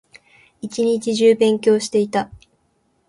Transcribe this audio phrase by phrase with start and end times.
[0.61, 2.31] 一日中勉強していた